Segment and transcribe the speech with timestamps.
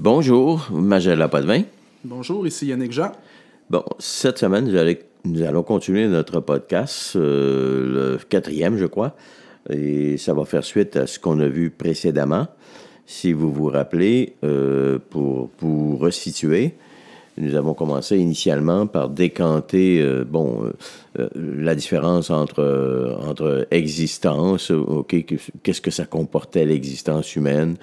[0.00, 1.62] Bonjour, Magella Potvin.
[2.04, 3.10] Bonjour, ici Yannick Jean.
[3.68, 9.16] Bon, cette semaine, nous allons, nous allons continuer notre podcast, euh, le quatrième, je crois,
[9.68, 12.46] et ça va faire suite à ce qu'on a vu précédemment.
[13.06, 16.76] Si vous vous rappelez, euh, pour vous resituer,
[17.38, 20.72] nous avons commencé initialement par décanter, euh, bon, euh,
[21.18, 25.24] euh, la différence entre, entre existence, OK,
[25.62, 27.76] qu'est-ce que ça comportait l'existence humaine.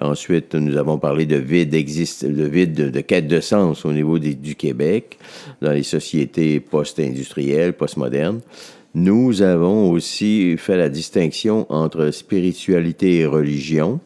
[0.00, 4.18] Ensuite, nous avons parlé de vide, existe, de vide de, quête de sens au niveau
[4.18, 5.18] du Québec,
[5.60, 8.40] dans les sociétés post-industrielles, post-modernes.
[8.94, 14.00] Nous avons aussi fait la distinction entre spiritualité et religion.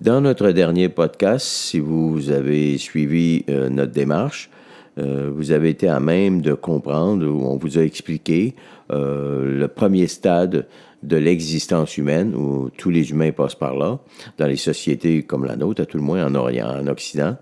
[0.00, 4.48] Dans notre dernier podcast, si vous avez suivi euh, notre démarche,
[4.96, 8.54] euh, vous avez été à même de comprendre, où on vous a expliqué
[8.90, 10.66] euh, le premier stade
[11.02, 13.98] de l'existence humaine, où tous les humains passent par là,
[14.38, 17.36] dans les sociétés comme la nôtre, à tout le moins en Orient, en Occident.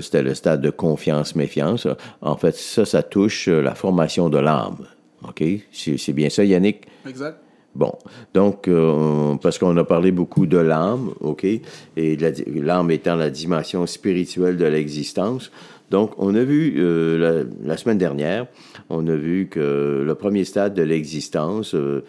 [0.00, 1.86] C'était le stade de confiance-méfiance.
[2.22, 4.86] En fait, ça, ça touche la formation de l'âme.
[5.22, 5.42] OK?
[5.72, 6.86] C'est bien ça, Yannick?
[7.06, 7.38] Exact.
[7.78, 7.92] Bon,
[8.34, 12.18] donc, euh, parce qu'on a parlé beaucoup de l'âme, OK, et
[12.56, 15.52] l'âme étant la dimension spirituelle de l'existence.
[15.90, 18.46] Donc, on a vu euh, la, semaine dernière,
[18.90, 22.04] on a vu que le premier stade de l'existence, euh,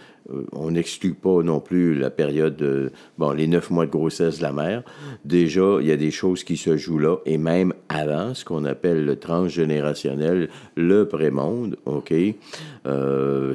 [0.52, 4.44] on n'exclut pas non plus la période de, bon, les neuf mois de grossesse de
[4.44, 4.84] la mère.
[5.26, 8.66] Déjà, il y a des choses qui se jouent là, et même avant, ce qu'on
[8.66, 12.14] appelle le transgénérationnel, le prémonde, OK?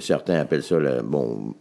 [0.00, 1.55] certains appellent ça, la, bon,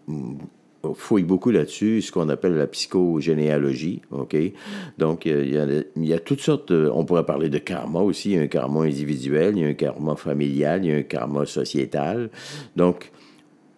[0.94, 4.36] fouille beaucoup là-dessus, ce qu'on appelle la psychogénéalogie, OK?
[4.98, 5.50] Donc, il
[5.96, 8.82] y, a, toutes sortes, on pourrait parler de karma aussi, il y a un karma
[8.82, 12.30] individuel, il y a un karma familial, il y a un karma sociétal.
[12.76, 13.12] Donc,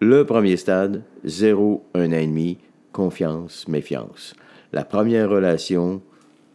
[0.00, 2.58] le premier stade, zéro, un ennemi,
[2.92, 4.34] confiance, méfiance.
[4.72, 6.02] La première relation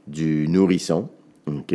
[0.08, 1.08] du nourrisson,
[1.48, 1.74] OK?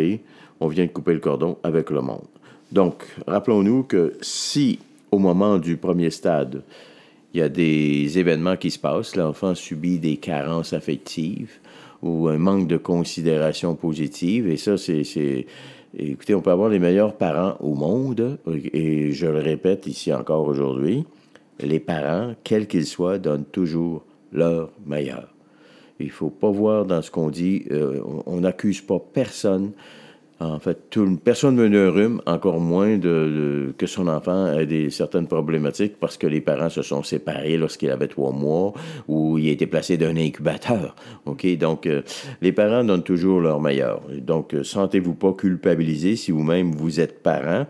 [0.60, 2.27] On vient de couper le cordon avec le monde.
[2.72, 6.62] Donc, rappelons-nous que si, au moment du premier stade,
[7.36, 9.14] il y a des événements qui se passent.
[9.14, 11.50] L'enfant subit des carences affectives
[12.00, 14.48] ou un manque de considération positive.
[14.48, 15.47] Et ça, c'est.
[15.98, 18.38] Écoutez, on peut avoir les meilleurs parents au monde,
[18.72, 21.04] et je le répète ici encore aujourd'hui,
[21.60, 25.28] les parents, quels qu'ils soient, donnent toujours leur meilleur.
[26.00, 29.72] Il ne faut pas voir dans ce qu'on dit, euh, on n'accuse pas personne
[30.38, 35.26] en fait, personne ne veut un rhume, encore moins que son enfant ait des, certaines
[35.26, 38.74] problématiques parce que les parents se sont séparés lorsqu'il avait trois mois
[39.08, 40.94] ou il a été placé d'un incubateur.
[41.24, 41.47] OK?
[41.56, 42.02] Donc, euh,
[42.42, 44.02] les parents donnent toujours leur meilleur.
[44.19, 47.66] Donc, euh, sentez-vous pas culpabilisé si vous-même vous êtes parent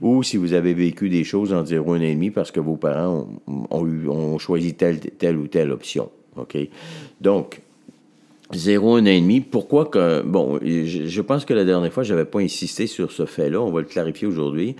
[0.00, 2.76] ou si vous avez vécu des choses en zéro un et demi parce que vos
[2.76, 6.10] parents ont choisi telle, telle ou telle option.
[6.36, 6.56] OK?
[7.20, 7.60] Donc,
[8.54, 9.40] Zéro, un et demi.
[9.40, 10.22] Pourquoi que.
[10.22, 13.60] Bon, je, pense que la dernière fois, je n'avais pas insisté sur ce fait-là.
[13.60, 14.76] On va le clarifier aujourd'hui.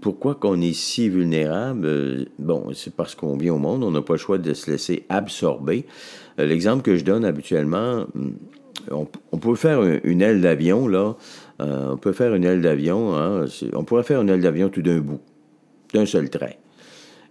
[0.00, 1.86] Pourquoi qu'on est si vulnérable?
[1.86, 3.84] Euh, bon, c'est parce qu'on vient au monde.
[3.84, 5.86] On n'a pas le choix de se laisser absorber.
[6.38, 8.30] Euh, l'exemple que je donne habituellement, hmm,
[8.90, 11.16] on, peut faire une aile d'avion, là.
[11.60, 13.14] Euh, on peut faire une aile d'avion.
[13.72, 15.20] On pourrait faire une aile d'avion tout d'un bout,
[15.94, 16.58] d'un seul trait.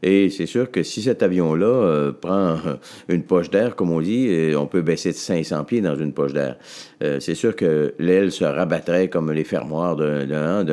[0.03, 2.57] Et c'est sûr que si cet avion-là euh, prend
[3.09, 6.33] une poche d'air, comme on dit, on peut baisser de 500 pieds dans une poche
[6.33, 6.57] d'air.
[7.03, 10.63] Euh, c'est sûr que l'aile se rabattrait comme les fermoirs d'un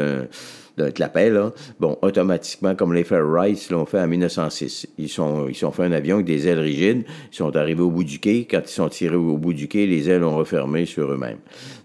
[0.77, 1.53] d'un clapet, là.
[1.81, 4.89] Bon, automatiquement, comme les Fair Rice l'ont fait en 1906.
[4.99, 7.05] Ils sont, ils sont fait un avion avec des ailes rigides.
[7.31, 8.47] Ils sont arrivés au bout du quai.
[8.51, 11.39] Quand ils sont tirés au bout du quai, les ailes ont refermé sur eux-mêmes.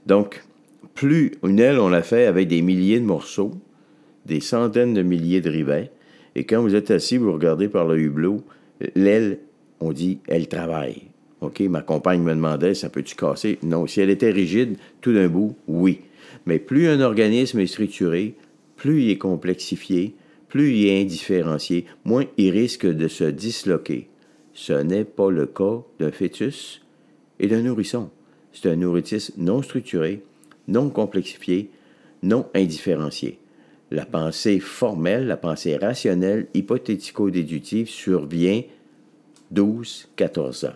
[0.06, 0.44] Donc,
[0.94, 3.52] plus une aile, on l'a fait avec des milliers de morceaux,
[4.26, 5.92] des centaines de milliers de rivets.
[6.38, 8.44] Et quand vous êtes assis, vous regardez par le hublot,
[8.94, 9.40] l'aile,
[9.80, 11.06] on dit, elle travaille.
[11.42, 13.58] OK, ma compagne me demandait, ça peut-tu casser?
[13.64, 13.88] Non.
[13.88, 16.02] Si elle était rigide, tout d'un bout, oui.
[16.46, 18.36] Mais plus un organisme est structuré,
[18.76, 20.14] plus il est complexifié,
[20.48, 24.08] plus il est indifférencié, moins il risque de se disloquer.
[24.54, 26.84] Ce n'est pas le cas d'un fœtus
[27.40, 28.12] et d'un nourrisson.
[28.54, 30.22] C'est un nourritis non structuré,
[30.68, 31.72] non complexifié,
[32.22, 33.40] non indifférencié
[33.92, 38.64] la pensée formelle, la pensée rationnelle, hypothético-déductive survient
[39.54, 40.74] 12-14 ans.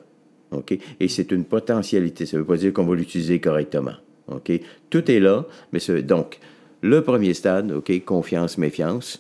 [0.51, 0.77] OK?
[0.99, 2.25] Et c'est une potentialité.
[2.25, 3.95] Ça ne veut pas dire qu'on va l'utiliser correctement.
[4.27, 4.51] OK?
[4.89, 6.39] Tout est là, mais donc,
[6.81, 9.19] le premier stade, OK, confiance, méfiance.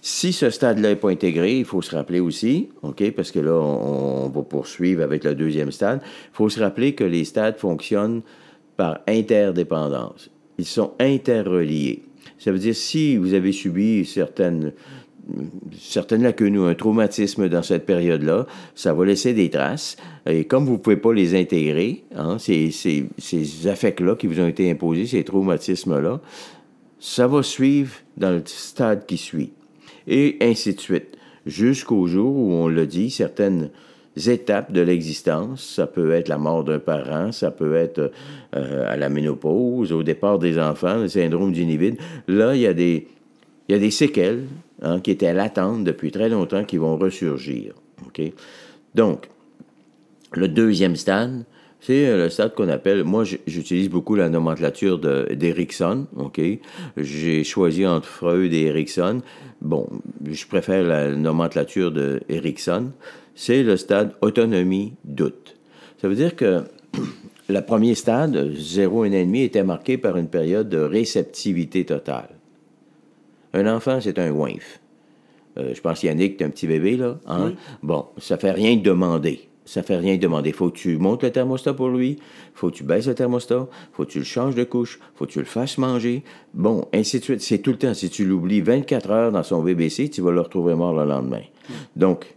[0.00, 3.54] Si ce stade-là n'est pas intégré, il faut se rappeler aussi, OK, parce que là,
[3.54, 8.22] on, va poursuivre avec le deuxième stade, il faut se rappeler que les stades fonctionnent
[8.76, 10.30] par interdépendance.
[10.58, 12.04] Ils sont interreliés.
[12.38, 14.72] Ça veut dire si vous avez subi certaines
[15.78, 19.96] certaines lacunes ou un traumatisme dans cette période-là, ça va laisser des traces.
[20.26, 24.40] Et comme vous ne pouvez pas les intégrer, hein, ces, ces, ces affects-là qui vous
[24.40, 26.20] ont été imposés, ces traumatismes-là,
[26.98, 29.52] ça va suivre dans le stade qui suit.
[30.06, 31.16] Et ainsi de suite.
[31.46, 33.70] Jusqu'au jour où on le dit, certaines
[34.26, 35.62] étapes de l'existence.
[35.62, 38.10] Ça peut être la mort d'un parent, ça peut être
[38.56, 41.96] euh, à la ménopause, au départ des enfants, le syndrome d'Univide.
[42.26, 43.06] Là, il y a des,
[43.68, 44.44] il y a des séquelles
[44.82, 47.74] hein, qui étaient latentes depuis très longtemps qui vont ressurgir.
[48.94, 49.28] Donc,
[50.32, 51.44] le deuxième stade,
[51.80, 56.40] c'est euh, le stade qu'on appelle, moi j'utilise beaucoup la nomenclature d'Erickson, OK?
[56.96, 59.20] J'ai choisi entre Freud et Erickson.
[59.60, 59.88] Bon,
[60.24, 62.92] je préfère la nomenclature d'Erickson.
[63.34, 65.56] C'est le stade autonomie-doute.
[66.00, 66.64] Ça veut dire que
[67.48, 72.30] le premier stade, 0 et demi, était marqué par une période de réceptivité totale.
[73.54, 74.80] Un enfant, c'est un winf.
[75.56, 77.18] Euh, je pense Yannick, t'es un petit bébé, là.
[77.26, 77.54] Hein?
[77.82, 79.47] Bon, ça fait rien demander.
[79.68, 80.52] Ça fait rien demander.
[80.52, 82.16] Faut que tu montes le thermostat pour lui.
[82.54, 83.68] Faut que tu baisses le thermostat.
[83.92, 84.98] Faut que tu le changes de couche.
[85.14, 86.24] Faut que tu le fasses manger.
[86.54, 87.42] Bon, ainsi de suite.
[87.42, 87.92] C'est tout le temps.
[87.92, 91.42] Si tu l'oublies 24 heures dans son BBC, tu vas le retrouver mort le lendemain.
[91.96, 92.34] Donc,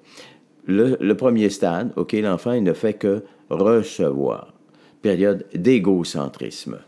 [0.65, 4.53] le, le, premier stade, OK, l'enfant, il ne fait que recevoir.
[5.01, 6.79] Période d'égocentrisme.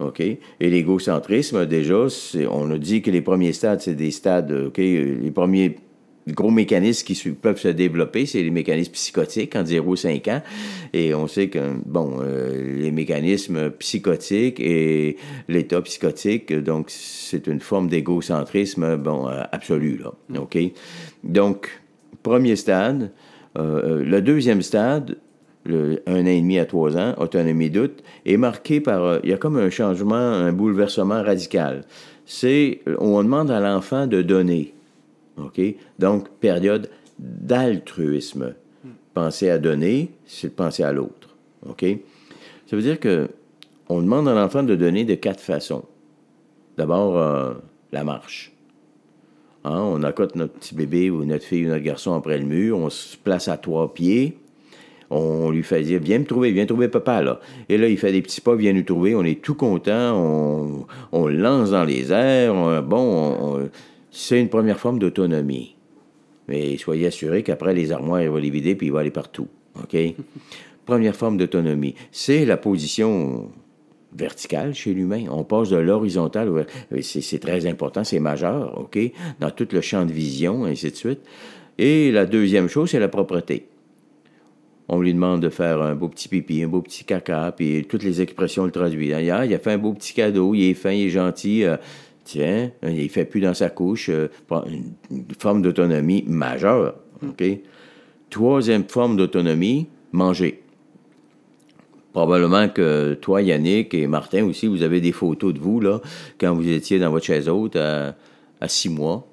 [0.00, 0.20] OK?
[0.20, 2.08] Et l'égocentrisme, déjà,
[2.50, 4.76] on a dit que les premiers stades, c'est des stades, OK?
[4.76, 5.76] Les premiers
[6.32, 10.42] gros mécanismes qui peuvent se développer, c'est les mécanismes psychotiques en 0-5 ans.
[10.92, 15.16] Et on sait que, bon, euh, les mécanismes psychotiques et
[15.48, 20.40] l'état psychotique, donc, c'est une forme d'égocentrisme, bon, euh, absolu, là.
[20.40, 20.58] OK?
[21.24, 21.68] Donc,
[22.22, 23.12] premier stade.
[23.58, 25.18] Euh, le deuxième stade,
[25.64, 29.32] le, un an et demi à trois ans, autonomie doute, est marqué par, il y
[29.32, 31.84] a comme un changement, un bouleversement radical.
[32.24, 34.74] C'est, on demande à l'enfant de donner.
[35.44, 35.60] OK?
[35.98, 38.54] Donc, période d'altruisme.
[39.14, 41.36] Penser à donner, c'est penser à l'autre.
[41.68, 41.84] OK?
[42.66, 43.28] Ça veut dire que
[43.88, 45.84] on demande à l'enfant de donner de quatre façons.
[46.76, 47.54] D'abord, euh,
[47.90, 48.52] la marche.
[49.64, 52.78] Hein, on accote notre petit bébé ou notre fille ou notre garçon après le mur,
[52.78, 54.38] on se place à trois pieds,
[55.10, 57.40] on lui fait dire Viens me trouver, viens trouver papa.
[57.68, 59.14] Et là, il fait des petits pas, viens nous trouver.
[59.14, 62.82] On est tout content, on, on lance dans les airs.
[62.82, 63.68] bon,
[64.10, 65.76] c'est une première forme d'autonomie.
[66.48, 69.48] Mais soyez assurés qu'après, les armoires, il va les vider puis il va aller partout.
[69.82, 69.96] OK?
[70.86, 71.94] première forme d'autonomie.
[72.10, 73.50] C'est la position
[74.16, 75.26] verticale chez l'humain.
[75.30, 76.66] On passe de l'horizontal
[77.02, 78.98] c'est très important, c'est majeur, OK?
[79.38, 81.20] Dans tout le champ de vision, ainsi de suite.
[81.76, 83.66] Et la deuxième chose, c'est la propreté
[84.88, 88.02] on lui demande de faire un beau petit pipi, un beau petit caca, puis toutes
[88.02, 89.14] les expressions le traduisent.
[89.20, 91.64] il a fait un beau petit cadeau, il est fin, il est gentil.
[92.28, 94.10] Tiens, il fait plus dans sa couche.
[94.10, 94.28] Euh,
[94.66, 96.96] une, forme d'autonomie majeure.
[97.26, 97.42] OK?
[98.28, 100.62] Troisième forme d'autonomie, manger.
[102.12, 106.02] Probablement que toi, Yannick et Martin aussi, vous avez des photos de vous, là,
[106.38, 108.14] quand vous étiez dans votre chaise haute à
[108.66, 109.26] six mois.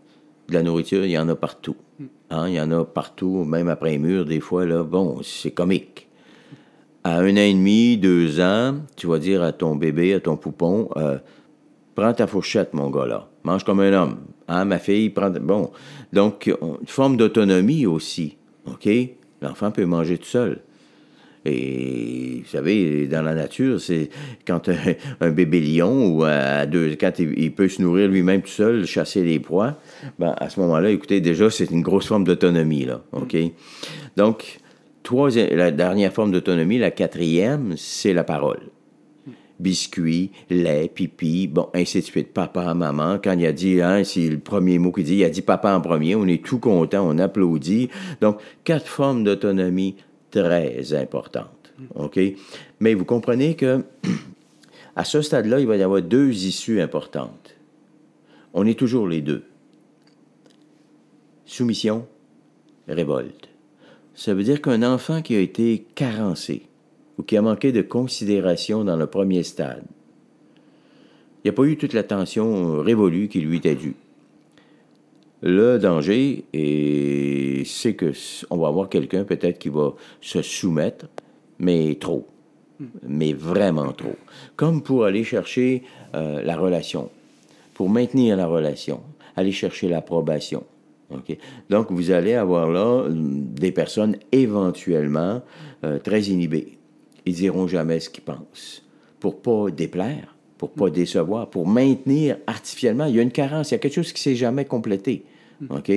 [0.48, 1.76] De la nourriture, il y en a partout.
[2.30, 5.52] Hein, il y en a partout, même après les murs, des fois, là, bon, c'est
[5.52, 6.08] comique.
[7.04, 10.38] À un an et demi, deux ans, tu vas dire à ton bébé, à ton
[10.38, 11.18] poupon, euh,
[11.96, 13.30] prends ta fourchette, mon gars, là.
[13.44, 14.18] Mange comme un homme.
[14.48, 15.30] Hein, ma fille, prend...
[15.30, 15.72] Bon.
[16.14, 18.38] Donc, une forme d'autonomie aussi.
[18.68, 18.88] OK?
[19.42, 20.62] L'enfant peut manger tout seul.
[21.48, 24.10] Et vous savez, dans la nature, c'est
[24.48, 24.68] quand
[25.22, 29.24] un, bébé lion ou à deux, quand il, peut se nourrir lui-même tout seul, chasser
[29.24, 29.78] les proies,
[30.18, 33.02] ben, à ce moment-là, écoutez, déjà, c'est une grosse forme d'autonomie, là.
[33.12, 33.38] OK?
[34.18, 34.60] Donc,
[35.04, 38.62] troisième, la dernière forme d'autonomie, la quatrième, c'est la parole.
[39.60, 42.34] Biscuit, lait, pipi, bon, ainsi de suite.
[42.34, 43.20] Papa, maman.
[43.24, 45.74] Quand il a dit, hein, c'est le premier mot qu'il dit, il a dit papa
[45.74, 47.90] en premier, on est tout content, on applaudit.
[48.20, 49.96] Donc, quatre formes d'autonomie
[50.30, 51.74] très importante.
[51.96, 52.20] OK?
[52.80, 53.86] Mais vous comprenez que
[54.96, 57.56] à ce stade-là, il va y avoir deux issues importantes.
[58.54, 59.44] On est toujours les deux.
[61.46, 62.08] Soumission,
[62.88, 63.50] révolte.
[64.16, 66.64] Ça veut dire qu'un enfant qui a été carencé
[67.18, 69.84] ou qui a manqué de considération dans le premier stade,
[71.44, 73.96] il n'y a pas eu toute l'attention révolue qui lui était due.
[75.42, 76.46] Le danger,
[77.66, 78.12] c'est que
[78.50, 81.06] on va avoir quelqu'un peut-être qui va se soumettre,
[81.60, 82.26] mais trop,
[83.04, 84.16] mais vraiment trop.
[84.56, 85.84] Comme pour aller chercher
[86.16, 87.12] euh, la relation,
[87.76, 89.02] pour maintenir la relation,
[89.36, 90.64] aller chercher l'approbation.
[91.70, 95.44] Donc, vous allez avoir là des personnes éventuellement
[95.84, 96.75] euh, très inhibées.
[97.26, 98.86] Ils diront jamais ce qu'ils pensent
[99.20, 103.06] pour pas déplaire, pour pas décevoir, pour maintenir artificiellement.
[103.06, 105.24] Il y a une carence, il y a quelque chose qui s'est jamais complété.
[105.70, 105.92] OK?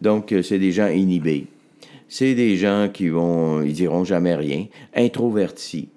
[0.00, 1.46] Donc, euh, c'est des gens inhibés.
[2.08, 4.66] C'est des gens qui vont, ils diront jamais rien.
[4.94, 5.90] Introvertis.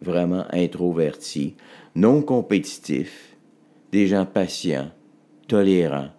[0.00, 1.54] Vraiment introvertis.
[1.94, 3.36] Non compétitifs.
[3.92, 4.90] Des gens patients.
[5.48, 6.10] Tolérants.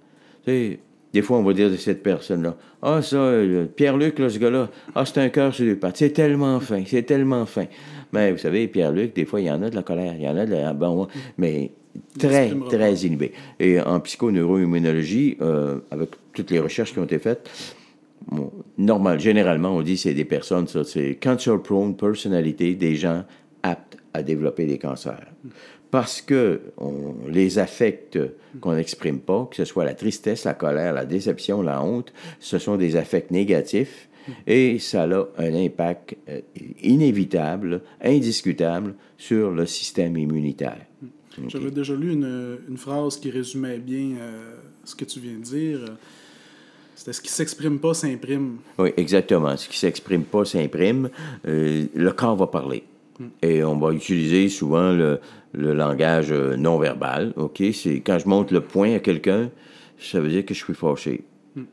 [0.45, 0.79] Tu sais,
[1.15, 4.69] des fois, on va dire de cette personne-là Ah, ça, euh, Pierre-Luc, là, ce gars-là,
[4.95, 5.95] ah, c'est un cœur sur deux pattes.
[5.95, 7.67] C'est tellement fin, c'est tellement fin.
[8.11, 10.27] Mais vous savez, Pierre-Luc, des fois, il y en a de la colère, il y
[10.27, 10.73] en a de la.
[10.73, 11.07] Bon,
[11.37, 11.71] mais
[12.19, 13.31] très, très inhibé.
[13.61, 17.49] Et en psychoneuroimmunologie, euh, avec toutes les recherches qui ont été faites,
[18.77, 23.23] normal, généralement, on dit que c'est des personnes, ça, c'est cancer-prone personnalité, des gens
[23.63, 25.27] aptes à développer des cancers.
[25.95, 28.19] Parce que on, les affecte
[28.59, 32.11] qu'on n'exprime pas, que ce soit la tristesse, la colère, la déception, la honte,
[32.41, 34.09] ce sont des affects négatifs
[34.45, 36.41] et ça a un impact euh,
[36.83, 40.85] inévitable, indiscutable sur le système immunitaire.
[41.47, 45.43] J'avais déjà lu une, une, phrase qui résumait bien euh, ce que tu viens de
[45.43, 45.79] dire.
[46.93, 48.57] C'était ce qui s'exprime pas s'imprime.
[48.77, 49.55] Oui, exactement.
[49.55, 51.09] Ce qui s'exprime pas s'imprime.
[51.47, 52.83] Euh, le corps va parler.
[53.19, 53.27] Hmm.
[53.41, 55.19] Et on va utiliser souvent le,
[55.53, 57.33] le langage euh, non verbal.
[57.35, 57.63] OK?
[57.73, 59.49] C'est quand je monte le poing à quelqu'un,
[59.97, 61.23] ça veut dire que je suis fâché.
[61.55, 61.63] Hmm.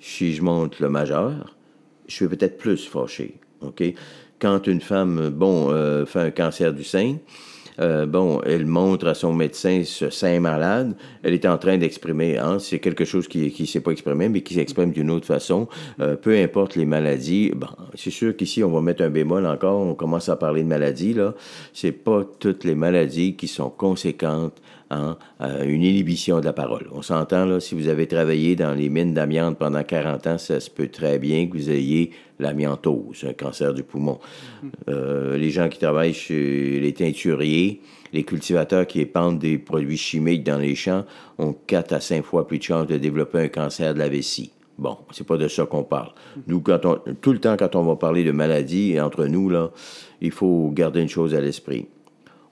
[0.00, 1.56] Si je monte le majeur,
[2.06, 3.36] je suis peut-être plus fâché.
[3.60, 3.82] OK?
[4.40, 5.74] Quand une femme, bon,
[6.06, 7.16] fait un cancer du sein,
[7.80, 12.38] euh, bon, elle montre à son médecin ce sein malade, elle est en train d'exprimer,
[12.38, 15.68] hein, c'est quelque chose qui ne s'est pas exprimé, mais qui s'exprime d'une autre façon,
[16.00, 17.52] euh, peu importe les maladies.
[17.54, 20.68] Bon, c'est sûr qu'ici, on va mettre un bémol encore, on commence à parler de
[20.68, 21.34] maladies, là.
[21.72, 26.88] C'est pas toutes les maladies qui sont conséquentes hein, à une inhibition de la parole.
[26.92, 30.60] On s'entend, là, si vous avez travaillé dans les mines d'amiante pendant 40 ans, ça
[30.60, 34.18] se peut très bien que vous ayez l'amiantose, un cancer du poumon.
[34.88, 37.80] Euh, les gens qui travaillent chez les teinturiers,
[38.12, 41.04] les cultivateurs qui épandent des produits chimiques dans les champs
[41.38, 44.52] ont quatre à cinq fois plus de chances de développer un cancer de la vessie.
[44.78, 46.12] Bon, c'est pas de ça qu'on parle.
[46.46, 49.72] Nous, quand on, tout le temps, quand on va parler de maladies entre nous, là,
[50.20, 51.88] il faut garder une chose à l'esprit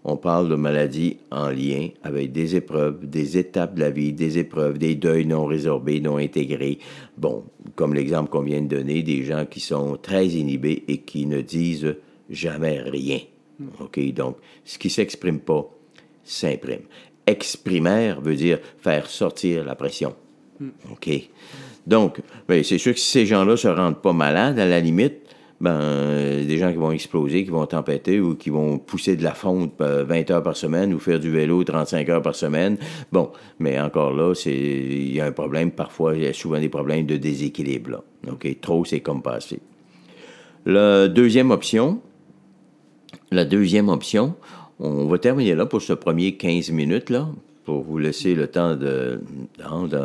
[0.08, 4.38] on parle de maladies en lien avec des épreuves, des étapes de la vie, des
[4.38, 6.78] épreuves, des deuils non résorbés, non intégrés.
[7.18, 7.42] Bon,
[7.75, 11.40] comme l'exemple qu'on vient de donner, des gens qui sont très inhibés et qui ne
[11.40, 11.96] disent
[12.30, 13.18] jamais rien.
[13.80, 13.98] OK?
[14.12, 15.68] Donc, ce qui s'exprime pas
[16.22, 16.82] s'imprime.
[17.26, 20.14] Exprimer veut dire faire sortir la pression.
[20.92, 21.10] OK?
[21.84, 25.25] Donc, ben, c'est sûr que si ces gens-là se rendent pas malades, à la limite,
[25.60, 29.32] ben, des gens qui vont exploser, qui vont tempêter ou qui vont pousser de la
[29.32, 32.76] fonte 20 euh, heures par semaine ou faire du vélo 35 heures par semaine.
[33.10, 35.70] Bon, mais encore là, il y a un problème.
[35.70, 37.90] Parfois, il y a souvent des problèmes de déséquilibre.
[37.90, 38.04] Là.
[38.60, 39.60] Trop, c'est comme passé.
[40.66, 42.00] La deuxième option,
[43.30, 44.34] la deuxième option,
[44.78, 47.28] on va terminer là pour ce premier 15 minutes, là,
[47.64, 49.20] pour vous laisser le temps de,
[49.58, 49.98] de de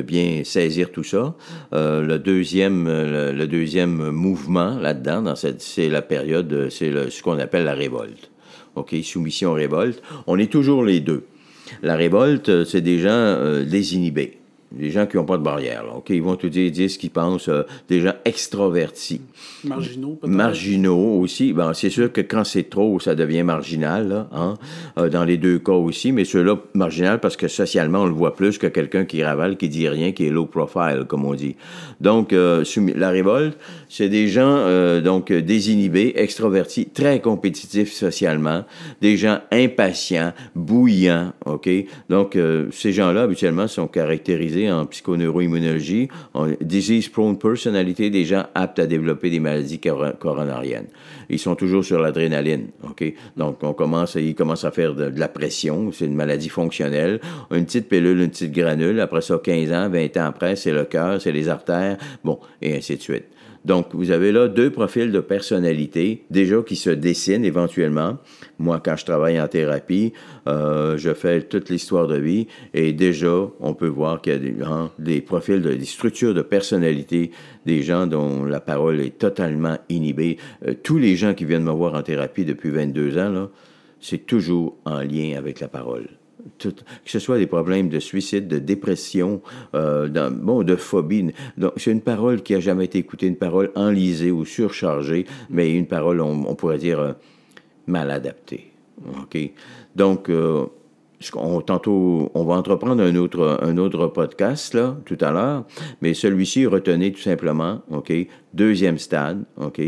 [0.00, 1.34] bien saisir tout ça.
[1.74, 7.38] Euh, le deuxième, le, deuxième mouvement là-dedans, dans cette, c'est la période, c'est ce qu'on
[7.38, 8.30] appelle la révolte.
[8.74, 10.02] OK, soumission révolte.
[10.26, 11.24] On est toujours les deux.
[11.82, 14.38] La révolte, c'est des gens euh, désinhibés
[14.76, 15.84] des gens qui n'ont pas de barrière.
[15.84, 19.20] Là, Ils vont tout dire, dire ce qu'ils pensent, euh, des gens extravertis.
[19.64, 20.34] Marginaux, peut-être?
[20.34, 21.52] Marginaux aussi.
[21.52, 24.54] Ben, c'est sûr que quand c'est trop, ça devient marginal, là, hein?
[24.98, 28.34] Euh, dans les deux cas aussi, mais ceux-là, marginal parce que socialement, on le voit
[28.34, 31.56] plus que quelqu'un qui ravale, qui dit rien, qui est low profile, comme on dit.
[32.00, 32.64] Donc, euh,
[32.96, 34.62] la révolte, c'est des gens
[35.02, 38.64] donc désinhibés, extravertis, très compétitifs socialement,
[39.00, 41.68] des gens impatients, bouillants, OK?
[42.08, 42.38] Donc,
[42.70, 49.30] ces gens-là, habituellement, sont caractérisés en psychoneuroimmunologie, en disease-prone personality, des gens aptes à développer
[49.30, 50.88] des maladies coronariennes.
[51.30, 53.04] Ils sont toujours sur l'adrénaline, OK?
[53.36, 57.20] Donc, on commence, ils commencent à faire de, la pression, c'est une maladie fonctionnelle.
[57.50, 60.84] Une petite pilule, une petite granule, après ça, 15 ans, 20 ans après, c'est le
[60.84, 63.24] cœur, c'est les artères, bon, et ainsi de suite.
[63.64, 68.18] Donc, vous avez là deux profils de personnalité, déjà qui se dessinent éventuellement.
[68.58, 70.12] Moi, quand je travaille en thérapie,
[70.48, 74.90] euh, je fais toute l'histoire de vie et déjà, on peut voir qu'il y a
[74.98, 77.30] des, profils, de, des structures de personnalité,
[77.64, 80.38] des gens dont la parole est totalement inhibée.
[80.66, 83.48] Euh, tous les gens qui viennent me voir en thérapie depuis 22 ans,
[84.00, 86.08] c'est toujours en lien avec la parole
[86.58, 86.70] que
[87.04, 89.42] ce soit des problèmes de suicide, de dépression,
[89.74, 91.32] euh, bon, de phobie.
[91.56, 95.72] Donc, c'est une parole qui a jamais été écoutée, une parole enlisée ou surchargée, mais
[95.72, 97.12] une parole, on, pourrait dire, euh,
[97.86, 98.72] mal adaptée.
[99.20, 99.38] OK?
[99.96, 100.66] Donc, euh,
[101.34, 105.64] on, tantôt, on va entreprendre un autre, un autre podcast, là, tout à l'heure,
[106.00, 108.12] mais celui-ci, retenez tout simplement, OK?
[108.54, 109.80] Deuxième stade, OK?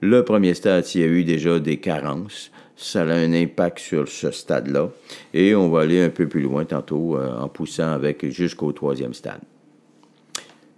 [0.00, 2.50] Le premier stade, s'il y a eu déjà des carences,
[2.80, 4.90] ça a un impact sur ce stade-là.
[5.34, 9.12] Et on va aller un peu plus loin tantôt euh, en poussant avec jusqu'au troisième
[9.12, 9.40] stade.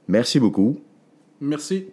[0.08, 0.80] Merci beaucoup.
[1.40, 1.86] Merci.